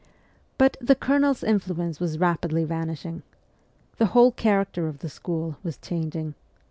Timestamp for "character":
4.31-4.87